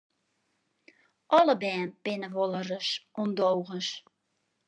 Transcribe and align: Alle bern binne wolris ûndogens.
Alle 1.39 1.55
bern 1.61 1.89
binne 2.03 2.29
wolris 2.35 2.89
ûndogens. 3.21 3.89